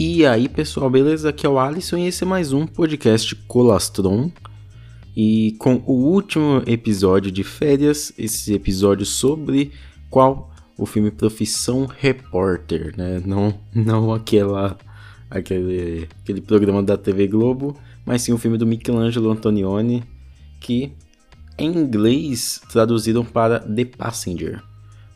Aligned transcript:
E 0.00 0.24
aí, 0.24 0.48
pessoal, 0.48 0.88
beleza? 0.88 1.30
Aqui 1.30 1.44
é 1.44 1.48
o 1.48 1.58
Alisson 1.58 1.96
e 1.96 2.06
esse 2.06 2.22
é 2.22 2.26
mais 2.26 2.52
um 2.52 2.68
podcast 2.68 3.34
Colastron. 3.34 4.30
E 5.16 5.56
com 5.58 5.82
o 5.84 5.92
último 5.92 6.62
episódio 6.68 7.32
de 7.32 7.42
férias, 7.42 8.12
esse 8.16 8.54
episódio 8.54 9.04
sobre 9.04 9.72
qual 10.08 10.54
o 10.76 10.86
filme 10.86 11.10
Profissão 11.10 11.84
Repórter, 11.84 12.94
né? 12.96 13.20
Não, 13.26 13.58
não 13.74 14.14
aquela, 14.14 14.78
aquele, 15.28 16.08
aquele 16.22 16.42
programa 16.42 16.80
da 16.80 16.96
TV 16.96 17.26
Globo, 17.26 17.76
mas 18.06 18.22
sim 18.22 18.32
o 18.32 18.38
filme 18.38 18.56
do 18.56 18.64
Michelangelo 18.64 19.32
Antonioni, 19.32 20.04
que 20.60 20.92
em 21.58 21.76
inglês 21.76 22.62
traduziram 22.70 23.24
para 23.24 23.58
The 23.58 23.86
Passenger 23.86 24.62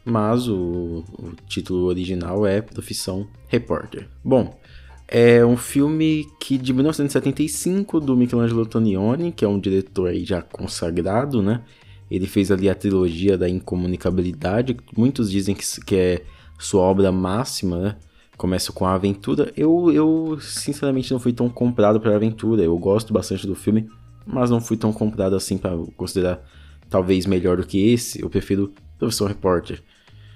mas 0.04 0.48
o, 0.48 1.04
o, 1.18 1.32
título 1.46 1.84
original 1.86 2.46
é 2.46 2.60
Profissão 2.60 3.26
Repórter. 3.48 4.08
Bom, 4.24 4.58
é 5.06 5.44
um 5.44 5.56
filme 5.56 6.26
que 6.40 6.56
de 6.58 6.72
1975 6.72 8.00
do 8.00 8.16
Michelangelo 8.16 8.62
Antonioni, 8.62 9.30
que 9.30 9.44
é 9.44 9.48
um 9.48 9.60
diretor 9.60 10.08
aí 10.08 10.24
já 10.24 10.42
consagrado, 10.42 11.42
né? 11.42 11.62
Ele 12.10 12.26
fez 12.26 12.50
ali 12.50 12.68
a 12.68 12.74
trilogia 12.74 13.38
da 13.38 13.48
incomunicabilidade, 13.48 14.76
muitos 14.96 15.30
dizem 15.30 15.54
que, 15.54 15.64
que 15.82 15.96
é 15.96 16.22
sua 16.58 16.82
obra 16.82 17.10
máxima, 17.10 17.78
né? 17.78 17.96
Começa 18.36 18.72
com 18.72 18.84
a 18.84 18.94
aventura. 18.94 19.52
Eu, 19.56 19.92
eu 19.92 20.38
sinceramente 20.40 21.12
não 21.12 21.20
fui 21.20 21.32
tão 21.32 21.48
comprado 21.48 22.00
para 22.00 22.12
a 22.12 22.16
aventura. 22.16 22.62
Eu 22.62 22.76
gosto 22.76 23.12
bastante 23.12 23.46
do 23.46 23.54
filme, 23.54 23.88
mas 24.26 24.50
não 24.50 24.60
fui 24.60 24.76
tão 24.76 24.92
comprado 24.92 25.36
assim 25.36 25.56
para 25.56 25.76
considerar 25.96 26.42
talvez 26.88 27.24
melhor 27.26 27.56
do 27.56 27.66
que 27.66 27.92
esse. 27.92 28.20
Eu 28.20 28.28
prefiro 28.28 28.72
Profissão 28.98 29.26
Repórter. 29.26 29.82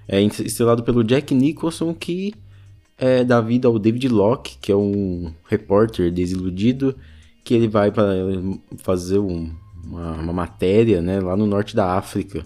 É 0.09 0.21
estrelado 0.21 0.83
pelo 0.83 1.03
Jack 1.03 1.35
Nicholson, 1.35 1.93
que 1.93 2.35
é, 2.99 3.25
dá 3.25 3.41
vida 3.41 3.69
ao 3.69 3.79
David 3.79 4.09
Locke, 4.09 4.57
que 4.61 4.73
é 4.73 4.77
um 4.77 5.33
repórter 5.49 6.11
desiludido, 6.13 6.97
que 7.45 7.55
ele 7.55 7.69
vai 7.69 7.91
para 7.91 8.13
fazer 8.79 9.19
um, 9.19 9.53
uma, 9.85 10.13
uma, 10.13 10.33
matéria 10.33 11.01
né, 11.01 11.21
lá 11.21 11.37
no 11.37 11.47
norte 11.47 11.75
da 11.75 11.97
África. 11.97 12.45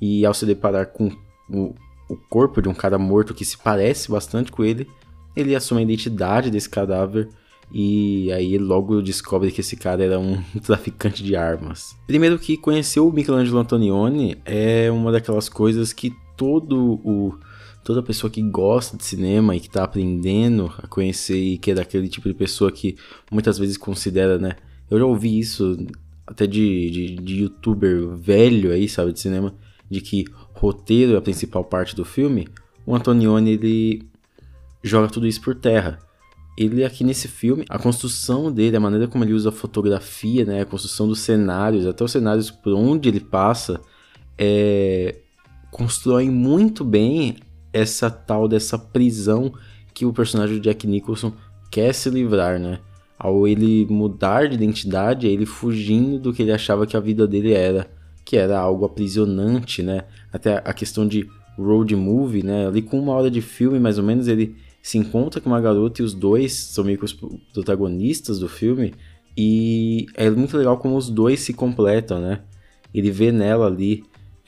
E 0.00 0.24
ao 0.24 0.32
se 0.32 0.46
deparar 0.46 0.86
com 0.86 1.10
o, 1.48 1.74
o 2.08 2.16
corpo 2.16 2.62
de 2.62 2.68
um 2.68 2.74
cara 2.74 2.98
morto 2.98 3.34
que 3.34 3.44
se 3.44 3.58
parece 3.58 4.10
bastante 4.10 4.50
com 4.50 4.64
ele, 4.64 4.88
ele 5.36 5.54
assume 5.54 5.80
a 5.80 5.84
identidade 5.84 6.50
desse 6.50 6.68
cadáver 6.68 7.28
e 7.72 8.32
aí 8.32 8.58
logo 8.58 9.00
descobre 9.00 9.52
que 9.52 9.60
esse 9.60 9.76
cara 9.76 10.02
era 10.02 10.18
um 10.18 10.42
traficante 10.64 11.22
de 11.22 11.36
armas. 11.36 11.96
Primeiro 12.06 12.38
que 12.38 12.56
conhecer 12.56 13.00
o 13.00 13.12
Michelangelo 13.12 13.58
Antonioni 13.58 14.36
é 14.44 14.90
uma 14.90 15.12
daquelas 15.12 15.48
coisas 15.48 15.92
que 15.92 16.12
todo 16.40 16.98
o 17.04 17.38
toda 17.84 18.02
pessoa 18.02 18.30
que 18.30 18.40
gosta 18.40 18.96
de 18.96 19.04
cinema 19.04 19.54
e 19.54 19.60
que 19.60 19.66
está 19.66 19.84
aprendendo 19.84 20.72
a 20.78 20.86
conhecer 20.86 21.38
e 21.38 21.58
que 21.58 21.70
é 21.70 21.74
daquele 21.74 22.08
tipo 22.08 22.28
de 22.28 22.34
pessoa 22.34 22.72
que 22.72 22.96
muitas 23.30 23.58
vezes 23.58 23.76
considera, 23.76 24.38
né? 24.38 24.56
Eu 24.90 24.98
já 24.98 25.04
ouvi 25.04 25.38
isso 25.38 25.76
até 26.26 26.46
de, 26.46 26.90
de, 26.90 27.16
de 27.16 27.42
youtuber 27.42 28.08
velho 28.16 28.72
aí, 28.72 28.88
sabe, 28.88 29.12
de 29.12 29.20
cinema, 29.20 29.54
de 29.90 30.00
que 30.00 30.24
roteiro 30.54 31.14
é 31.14 31.18
a 31.18 31.22
principal 31.22 31.62
parte 31.62 31.94
do 31.94 32.04
filme. 32.04 32.48
O 32.86 32.94
Antonioni, 32.94 33.52
ele 33.52 34.08
joga 34.82 35.08
tudo 35.08 35.26
isso 35.26 35.42
por 35.42 35.54
terra. 35.54 35.98
Ele 36.56 36.84
aqui 36.84 37.04
nesse 37.04 37.28
filme, 37.28 37.64
a 37.68 37.78
construção 37.78 38.50
dele, 38.50 38.76
a 38.76 38.80
maneira 38.80 39.08
como 39.08 39.24
ele 39.24 39.32
usa 39.34 39.50
a 39.50 39.52
fotografia, 39.52 40.44
né, 40.44 40.62
a 40.62 40.66
construção 40.66 41.06
dos 41.06 41.20
cenários, 41.20 41.86
até 41.86 42.02
os 42.02 42.12
cenários 42.12 42.50
por 42.50 42.74
onde 42.74 43.08
ele 43.08 43.20
passa, 43.20 43.80
é, 44.38 45.16
constroem 45.70 46.30
muito 46.30 46.84
bem 46.84 47.36
essa 47.72 48.10
tal 48.10 48.48
dessa 48.48 48.78
prisão 48.78 49.52
que 49.94 50.04
o 50.04 50.12
personagem 50.12 50.56
do 50.56 50.62
Jack 50.62 50.86
Nicholson 50.86 51.32
quer 51.70 51.94
se 51.94 52.10
livrar, 52.10 52.58
né? 52.58 52.80
Ao 53.18 53.46
ele 53.46 53.86
mudar 53.90 54.48
de 54.48 54.54
identidade, 54.54 55.26
ele 55.26 55.46
fugindo 55.46 56.18
do 56.18 56.32
que 56.32 56.42
ele 56.42 56.52
achava 56.52 56.86
que 56.86 56.96
a 56.96 57.00
vida 57.00 57.26
dele 57.26 57.52
era, 57.52 57.90
que 58.24 58.36
era 58.36 58.58
algo 58.58 58.84
aprisionante, 58.84 59.82
né? 59.82 60.04
Até 60.32 60.56
a 60.64 60.72
questão 60.72 61.06
de 61.06 61.28
road 61.56 61.94
movie, 61.94 62.42
né? 62.42 62.66
Ali 62.66 62.82
com 62.82 62.98
uma 62.98 63.12
hora 63.12 63.30
de 63.30 63.40
filme, 63.40 63.78
mais 63.78 63.98
ou 63.98 64.04
menos, 64.04 64.26
ele 64.26 64.56
se 64.82 64.96
encontra 64.96 65.40
com 65.40 65.50
uma 65.50 65.60
garota 65.60 66.00
e 66.00 66.04
os 66.04 66.14
dois 66.14 66.54
são 66.54 66.82
meio 66.82 66.98
que 66.98 67.04
os 67.04 67.12
protagonistas 67.52 68.38
do 68.38 68.48
filme. 68.48 68.94
E 69.36 70.06
é 70.14 70.28
muito 70.30 70.56
legal 70.56 70.78
como 70.78 70.96
os 70.96 71.08
dois 71.08 71.40
se 71.40 71.52
completam, 71.52 72.20
né? 72.20 72.40
Ele 72.92 73.10
vê 73.10 73.30
nela 73.30 73.66
ali 73.66 74.02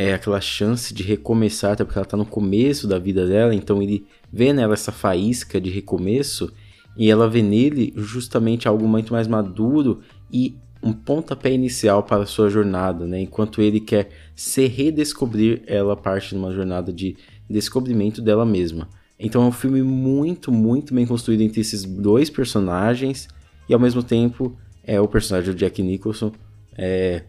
é 0.09 0.15
aquela 0.15 0.41
chance 0.41 0.93
de 0.93 1.03
recomeçar, 1.03 1.73
até 1.73 1.85
porque 1.85 1.99
ela 1.99 2.07
está 2.07 2.17
no 2.17 2.27
começo 2.27 2.87
da 2.87 2.99
vida 2.99 3.27
dela, 3.27 3.55
então 3.55 3.83
ele 3.83 4.07
vê 4.33 4.53
nela 4.53 4.75
essa 4.75 4.93
faísca 4.93 5.61
de 5.61 5.71
recomeço 5.71 6.53
e 6.97 7.11
ela 7.11 7.29
vê 7.29 7.43
nele 7.43 7.93
justamente 7.97 8.69
algo 8.69 8.87
muito 8.87 9.13
mais 9.13 9.27
maduro 9.27 10.01
e 10.33 10.57
um 10.83 10.93
pontapé 10.93 11.53
inicial 11.53 12.03
para 12.03 12.25
a 12.25 12.27
sua 12.27 12.51
jornada, 12.51 13.07
né? 13.07 13.21
Enquanto 13.21 13.63
ele 13.63 13.81
quer 13.81 14.11
se 14.35 14.67
redescobrir, 14.67 15.63
ela 15.67 15.97
parte 15.97 16.31
de 16.31 16.37
uma 16.37 16.53
jornada 16.53 16.93
de 16.93 17.17
descobrimento 17.49 18.21
dela 18.21 18.45
mesma. 18.45 18.89
Então 19.19 19.45
é 19.45 19.47
um 19.47 19.53
filme 19.53 19.83
muito, 19.83 20.51
muito 20.51 20.93
bem 20.93 21.07
construído 21.07 21.43
entre 21.43 21.61
esses 21.61 21.85
dois 21.85 22.29
personagens 22.29 23.29
e 23.69 23.75
ao 23.75 23.79
mesmo 23.79 24.03
tempo 24.03 24.57
é 24.83 25.01
o 25.01 25.07
personagem 25.07 25.53
do 25.53 25.57
Jack 25.57 25.81
Nicholson 25.81 26.33
é, 26.77 27.23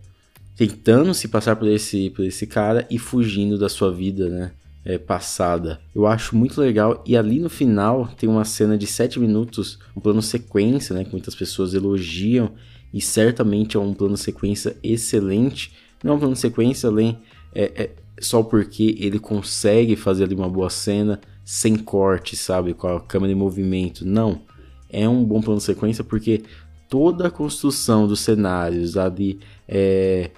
tentando 0.56 1.14
se 1.14 1.28
passar 1.28 1.56
por 1.56 1.68
esse, 1.68 2.10
por 2.12 2.26
esse 2.26 2.46
cara 2.46 2.88
e 2.90 2.98
fugindo 2.98 3.58
da 3.58 3.70
sua 3.70 3.92
vida, 3.92 4.30
né? 4.30 4.52
É, 4.86 4.98
passada. 4.98 5.80
Eu 5.96 6.06
acho 6.06 6.36
muito 6.36 6.60
legal. 6.60 7.02
E 7.06 7.16
ali 7.16 7.40
no 7.40 7.50
final 7.50 8.10
tem 8.18 8.28
uma 8.28 8.44
cena 8.44 8.78
de 8.78 8.86
7 8.86 9.18
minutos, 9.18 9.80
um 9.96 10.02
plano 10.02 10.22
sequência, 10.22 10.94
né? 10.94 11.06
Que 11.06 11.12
muitas 11.12 11.34
pessoas 11.34 11.74
elogiam. 11.74 12.52
E 12.94 13.00
certamente 13.00 13.78
é 13.78 13.80
um 13.80 13.94
plano 13.94 14.18
sequência 14.18 14.76
excelente. 14.84 15.72
Não 16.04 16.14
é 16.14 16.16
um 16.16 16.20
plano 16.20 16.36
sequência 16.36 16.90
além 16.90 17.18
é, 17.56 17.72
é, 17.76 17.90
só 18.20 18.44
porque 18.44 18.96
ele 19.00 19.20
consegue 19.20 19.96
fazer 19.96 20.26
ali 20.26 20.36
uma 20.36 20.50
boa 20.50 20.70
cena 20.70 21.20
sem 21.46 21.78
corte, 21.78 22.36
sabe? 22.36 22.74
Com 22.74 22.88
a 22.88 23.00
câmera 23.00 23.32
em 23.32 23.36
movimento. 23.36 24.06
Não. 24.06 24.42
É 24.90 25.08
um 25.08 25.24
bom 25.24 25.42
plano 25.42 25.62
sequência 25.62 26.04
porque 26.04 26.44
toda 26.90 27.28
a 27.28 27.32
construção 27.32 28.08
dos 28.08 28.20
cenários 28.20 28.98
ali 28.98 29.40
é, 29.68 30.30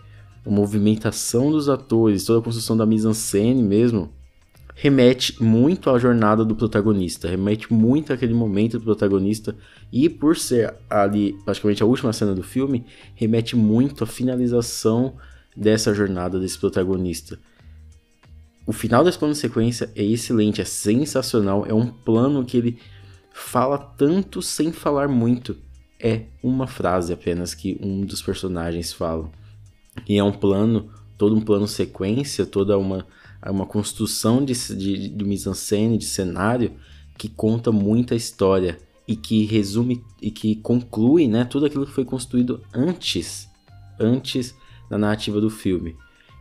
a 0.45 0.49
movimentação 0.49 1.51
dos 1.51 1.67
atores, 1.67 2.23
toda 2.23 2.39
a 2.39 2.43
construção 2.43 2.77
da 2.77 2.85
mise-en-scène 2.85 3.63
mesmo, 3.63 4.11
remete 4.75 5.41
muito 5.41 5.89
à 5.89 5.97
jornada 5.97 6.43
do 6.43 6.55
protagonista, 6.55 7.29
remete 7.29 7.73
muito 7.73 8.11
àquele 8.11 8.33
momento 8.33 8.77
do 8.77 8.83
protagonista 8.83 9.55
e 9.91 10.09
por 10.09 10.35
ser 10.35 10.75
ali 10.89 11.33
praticamente 11.45 11.81
a 11.81 11.85
última 11.85 12.11
cena 12.11 12.35
do 12.35 12.43
filme, 12.43 12.85
remete 13.15 13.55
muito 13.55 14.03
à 14.03 14.07
finalização 14.07 15.15
dessa 15.55 15.93
jornada 15.93 16.39
desse 16.39 16.59
protagonista. 16.59 17.39
O 18.67 18.73
final 18.73 19.03
desse 19.03 19.17
plano 19.17 19.33
de 19.33 19.39
sequência 19.39 19.89
é 19.95 20.03
excelente, 20.03 20.59
é 20.59 20.65
sensacional, 20.65 21.65
é 21.65 21.73
um 21.73 21.87
plano 21.87 22.43
que 22.43 22.57
ele 22.57 22.79
fala 23.31 23.77
tanto 23.77 24.41
sem 24.41 24.71
falar 24.71 25.07
muito. 25.07 25.55
É 25.99 26.23
uma 26.43 26.67
frase 26.67 27.13
apenas 27.13 27.53
que 27.53 27.77
um 27.81 28.01
dos 28.01 28.21
personagens 28.21 28.91
fala. 28.91 29.29
E 30.07 30.17
é 30.17 30.23
um 30.23 30.31
plano, 30.31 30.89
todo 31.17 31.35
um 31.35 31.41
plano 31.41 31.67
sequência, 31.67 32.45
toda 32.45 32.77
uma, 32.77 33.05
uma 33.45 33.65
construção 33.65 34.43
de, 34.43 34.53
de, 34.53 35.09
de 35.09 35.25
mise-en-scène, 35.25 35.97
de 35.97 36.05
cenário, 36.05 36.73
que 37.17 37.29
conta 37.29 37.71
muita 37.71 38.15
história 38.15 38.77
e 39.07 39.15
que 39.15 39.45
resume 39.45 40.03
e 40.21 40.31
que 40.31 40.55
conclui 40.55 41.27
né, 41.27 41.45
tudo 41.45 41.65
aquilo 41.65 41.85
que 41.85 41.91
foi 41.91 42.05
construído 42.05 42.61
antes, 42.73 43.49
antes 43.99 44.55
da 44.89 44.97
narrativa 44.97 45.39
do 45.39 45.49
filme. 45.49 45.95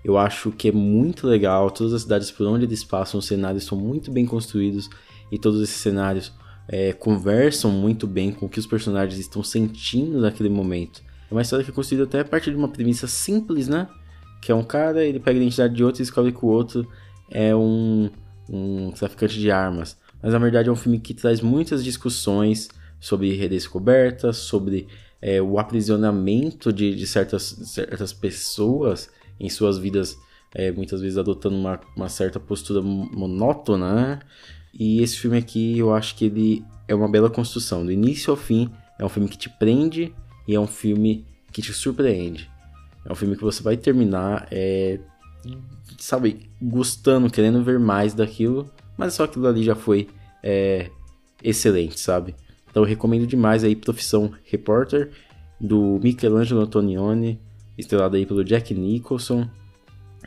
Eu 0.05 0.19
acho 0.19 0.51
que 0.51 0.69
é 0.69 0.73
muito 0.73 1.27
legal, 1.27 1.71
todas 1.71 1.95
as 1.95 2.03
cidades 2.03 2.31
por 2.31 2.47
onde 2.47 2.65
eles 2.65 2.85
passam, 2.85 3.19
os 3.19 3.27
cenários 3.27 3.65
são 3.65 3.79
muito 3.79 4.11
bem 4.11 4.27
construídos 4.27 4.91
e 5.33 5.39
todos 5.39 5.63
esses 5.63 5.77
cenários 5.77 6.33
é, 6.69 6.93
conversam 6.93 7.71
muito 7.71 8.07
bem 8.07 8.33
com 8.33 8.47
o 8.47 8.49
que 8.49 8.59
os 8.59 8.67
personagens 8.67 9.19
estão 9.19 9.43
sentindo 9.43 10.21
naquele 10.21 10.49
momento. 10.49 11.03
É 11.31 11.35
uma 11.35 11.43
história 11.43 11.65
que 11.65 11.71
é 11.71 11.75
construída 11.75 12.05
até 12.05 12.21
a 12.21 12.25
partir 12.25 12.51
de 12.51 12.57
uma 12.57 12.69
premissa 12.69 13.07
simples, 13.07 13.69
né? 13.69 13.89
Que 14.41 14.53
é 14.53 14.55
um 14.55 14.63
cara, 14.63 15.05
ele 15.05 15.19
pega 15.19 15.39
a 15.39 15.43
identidade 15.43 15.75
de 15.75 15.85
outro 15.85 16.01
e 16.01 16.05
descobre 16.05 16.33
que 16.33 16.45
o 16.45 16.49
outro 16.49 16.89
é 17.31 17.55
um, 17.55 18.11
um 18.49 18.91
traficante 18.91 19.39
de 19.39 19.51
armas. 19.51 19.99
Mas 20.23 20.33
na 20.33 20.39
verdade 20.39 20.69
é 20.69 20.73
um 20.73 20.77
filme 20.77 20.99
que 20.99 21.15
traz 21.15 21.41
muitas 21.41 21.83
discussões 21.85 22.69
sobre 23.01 23.35
redescoberta, 23.35 24.33
sobre 24.33 24.89
é, 25.21 25.41
o 25.41 25.59
aprisionamento 25.59 26.73
de, 26.73 26.95
de 26.95 27.07
certas, 27.07 27.43
certas 27.65 28.13
pessoas 28.13 29.11
em 29.39 29.49
suas 29.49 29.79
vidas, 29.79 30.17
é, 30.55 30.71
muitas 30.71 31.01
vezes 31.01 31.19
adotando 31.19 31.57
uma, 31.57 31.81
uma 31.97 32.09
certa 32.09 32.39
postura 32.39 32.81
monótona. 32.83 33.95
Né? 33.95 34.21
E 34.73 35.03
esse 35.03 35.19
filme 35.19 35.39
aqui 35.39 35.79
eu 35.79 35.95
acho 35.95 36.15
que 36.17 36.27
ele 36.27 36.65
é 36.87 36.95
uma 36.95 37.09
bela 37.09 37.31
construção, 37.31 37.85
do 37.85 37.93
início 37.93 38.31
ao 38.31 38.37
fim. 38.37 38.71
É 38.99 39.05
um 39.05 39.09
filme 39.09 39.29
que 39.29 39.39
te 39.39 39.49
prende 39.49 40.15
e 40.47 40.55
é 40.55 40.61
um 40.61 40.67
filme 40.67 41.25
que 41.53 41.63
te 41.63 41.73
surpreende. 41.73 42.51
É 43.05 43.13
um 43.13 43.15
filme 43.15 43.37
que 43.37 43.43
você 43.43 43.63
vai 43.63 43.77
terminar, 43.77 44.49
é, 44.51 44.99
sabe, 45.99 46.49
gostando, 46.61 47.31
querendo 47.31 47.63
ver 47.63 47.79
mais 47.79 48.15
daquilo, 48.15 48.71
mas 48.97 49.15
só 49.15 49.25
aquilo 49.25 49.47
ali 49.47 49.63
já 49.63 49.75
foi 49.75 50.09
é, 50.43 50.91
excelente, 51.43 51.99
sabe? 52.01 52.35
Então 52.71 52.83
eu 52.83 52.89
recomendo 52.89 53.27
demais 53.27 53.63
aí 53.63 53.77
Profissão 53.77 54.33
Repórter, 54.45 55.11
do 55.61 56.01
Michelangelo 56.03 56.61
Antonioni, 56.61 57.41
estrelado 57.79 58.17
aí 58.17 58.27
pelo 58.27 58.45
Jack 58.45 58.75
Nicholson. 58.75 59.49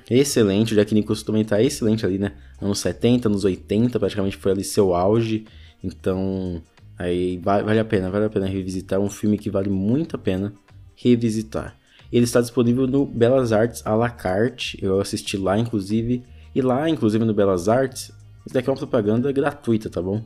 Excelente, 0.10 0.74
o 0.74 0.76
Jack 0.76 0.94
Nicholson 0.94 1.26
também 1.26 1.44
tá 1.44 1.62
excelente 1.62 2.06
ali, 2.06 2.18
né? 2.18 2.34
Anos 2.62 2.80
70, 2.80 3.28
anos 3.28 3.44
80, 3.44 4.00
praticamente 4.00 4.38
foi 4.38 4.52
ali 4.52 4.64
seu 4.64 4.96
auge. 4.96 5.46
Então, 5.84 6.62
aí 6.98 7.38
vale 7.38 7.80
a 7.80 7.86
pena, 7.86 8.10
vale 8.10 8.26
a 8.26 8.30
pena 8.30 8.46
revisitar. 8.46 9.00
É 9.00 9.02
um 9.02 9.10
filme 9.10 9.38
que 9.38 9.50
vale 9.50 9.70
muito 9.70 10.16
a 10.16 10.20
pena 10.20 10.54
revisitar. 10.96 11.78
Ele 12.12 12.24
está 12.24 12.42
disponível 12.42 12.88
no 12.88 13.06
Belas 13.06 13.52
Artes 13.52 13.86
à 13.86 13.94
la 13.96 14.10
carte. 14.10 14.78
Eu 14.82 15.00
assisti 15.00 15.38
lá, 15.38 15.58
inclusive. 15.58 16.24
E 16.56 16.62
lá, 16.62 16.90
inclusive, 16.90 17.24
no 17.24 17.34
Belas 17.34 17.68
Artes, 17.68 18.12
isso 18.46 18.54
daqui 18.54 18.70
é 18.70 18.72
uma 18.72 18.78
propaganda 18.78 19.32
gratuita, 19.32 19.90
tá 19.90 20.02
bom? 20.02 20.24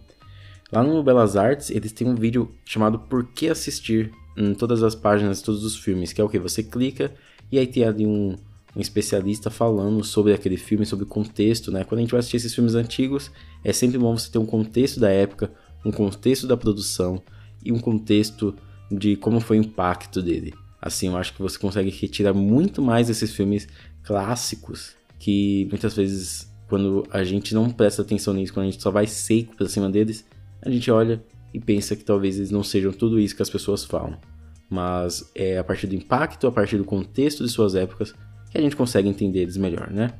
Lá 0.71 0.83
no 0.83 1.03
Belas 1.03 1.35
Artes, 1.35 1.69
eles 1.69 1.91
têm 1.91 2.07
um 2.07 2.15
vídeo 2.15 2.50
chamado 2.63 3.00
Por 3.00 3.25
que 3.25 3.50
assistir 3.50 4.12
em 4.38 4.53
todas 4.53 4.83
as 4.83 4.95
páginas 4.95 5.41
todos 5.41 5.65
os 5.65 5.75
filmes, 5.75 6.13
que 6.13 6.21
é 6.21 6.23
o 6.23 6.29
que 6.29 6.39
você 6.39 6.63
clica 6.63 7.12
e 7.51 7.59
aí 7.59 7.68
tem 7.68 7.83
ali 7.83 8.06
um, 8.06 8.38
um 8.75 8.79
especialista 8.79 9.50
falando 9.50 10.03
sobre 10.03 10.33
aquele 10.33 10.56
filme, 10.56 10.85
sobre 10.85 11.03
o 11.03 11.07
contexto, 11.07 11.71
né? 11.71 11.83
Quando 11.83 12.00
a 12.00 12.01
gente 12.01 12.12
vai 12.12 12.19
assistir 12.19 12.38
esses 12.38 12.56
filmes 12.56 12.75
antigos, 12.75 13.29
é 13.63 13.73
sempre 13.73 13.97
bom 13.97 14.18
você 14.18 14.31
ter 14.31 14.38
um 14.38 14.45
contexto 14.45 15.00
da 15.00 15.09
época, 15.09 15.51
um 15.83 15.92
contexto 15.92 16.48
da 16.48 16.57
produção 16.57 17.22
e 17.63 17.72
um 17.72 17.80
contexto 17.80 18.56
de 18.92 19.16
como 19.16 19.39
foi 19.39 19.60
o 19.60 19.62
impacto 19.62 20.22
dele. 20.22 20.54
Assim, 20.81 21.07
eu 21.07 21.18
acho 21.18 21.33
que 21.33 21.42
você 21.42 21.57
consegue 21.57 21.89
retirar 21.89 22.33
muito 22.33 22.81
mais 22.81 23.07
desses 23.07 23.31
filmes 23.31 23.68
clássicos 24.04 24.95
que 25.19 25.68
muitas 25.69 25.95
vezes 25.95 26.51
quando 26.68 27.06
a 27.12 27.24
gente 27.24 27.54
não 27.54 27.69
presta 27.69 28.01
atenção 28.01 28.33
nisso, 28.33 28.54
quando 28.54 28.68
a 28.68 28.72
gente 28.72 28.81
só 28.81 28.89
vai 28.89 29.06
seco 29.06 29.56
pra 29.56 29.68
cima 29.68 29.89
deles, 29.89 30.25
a 30.62 30.69
gente 30.69 30.89
olha 30.89 31.22
e 31.54 31.60
pensa 31.60 31.95
que 31.95 32.04
talvez 32.04 32.38
eles 32.38 32.50
não 32.50 32.63
sejam 32.63 32.94
tudo 32.94 33.19
isso 33.19 33.36
que 33.36 33.42
as 33.42 33.50
pessoas 33.50 33.83
falam. 33.83 34.18
Mas 34.69 35.30
é 35.36 35.57
a 35.57 35.63
partir 35.63 35.88
do 35.88 35.95
impacto, 35.95 36.48
a 36.48 36.51
partir 36.51 36.78
do 36.78 36.86
contexto 36.86 37.44
de 37.44 37.51
suas 37.51 37.75
épocas, 37.75 38.16
que 38.50 38.57
a 38.57 38.62
gente 38.62 38.75
consegue 38.75 39.10
entender 39.10 39.42
eles 39.42 39.57
melhor, 39.57 39.92
né? 39.92 40.13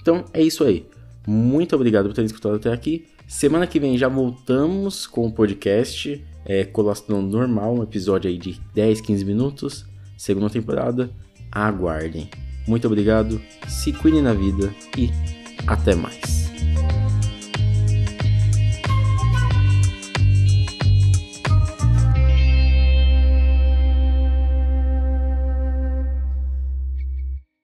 Então 0.00 0.24
é 0.32 0.40
isso 0.40 0.62
aí. 0.62 0.86
Muito 1.26 1.74
obrigado 1.76 2.06
por 2.06 2.14
ter 2.14 2.24
escutado 2.24 2.56
até 2.56 2.72
aqui. 2.72 3.06
Semana 3.26 3.66
que 3.66 3.78
vem 3.78 3.96
já 3.96 4.08
voltamos 4.08 5.06
com 5.06 5.26
o 5.26 5.32
podcast 5.32 6.24
é, 6.44 6.68
Normal, 7.08 7.74
um 7.74 7.82
episódio 7.82 8.30
aí 8.30 8.38
de 8.38 8.60
10, 8.74 9.00
15 9.00 9.24
minutos. 9.24 9.86
Segunda 10.16 10.50
temporada. 10.50 11.10
Aguardem. 11.50 12.28
Muito 12.66 12.86
obrigado, 12.86 13.40
se 13.68 13.92
cuidem 13.92 14.22
na 14.22 14.34
vida 14.34 14.72
e 14.96 15.10
até 15.66 15.94
mais. 15.94 16.29